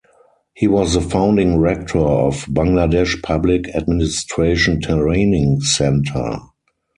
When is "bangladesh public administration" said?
2.47-4.81